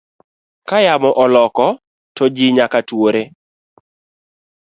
[0.69, 1.65] Kayamo oloko
[2.15, 3.23] to ji nyaka tuore.